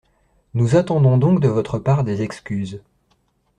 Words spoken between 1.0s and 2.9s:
donc de votre part des excuses.